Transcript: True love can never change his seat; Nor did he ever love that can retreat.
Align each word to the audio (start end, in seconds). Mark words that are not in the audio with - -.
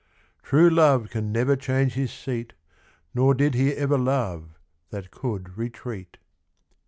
True 0.41 0.71
love 0.71 1.11
can 1.11 1.31
never 1.31 1.55
change 1.55 1.93
his 1.93 2.11
seat; 2.11 2.53
Nor 3.13 3.35
did 3.35 3.53
he 3.53 3.73
ever 3.73 3.99
love 3.99 4.57
that 4.89 5.11
can 5.11 5.51
retreat. 5.55 6.17